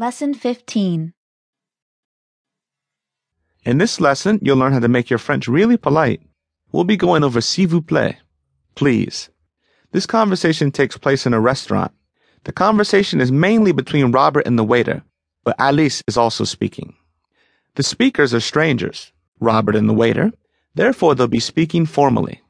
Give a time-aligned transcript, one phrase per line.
[0.00, 1.12] Lesson 15.
[3.64, 6.22] In this lesson, you'll learn how to make your French really polite.
[6.70, 8.14] We'll be going over s'il vous plaît,
[8.76, 9.28] please.
[9.90, 11.90] This conversation takes place in a restaurant.
[12.44, 15.02] The conversation is mainly between Robert and the waiter,
[15.42, 16.94] but Alice is also speaking.
[17.74, 19.10] The speakers are strangers,
[19.40, 20.30] Robert and the waiter,
[20.76, 22.40] therefore they'll be speaking formally.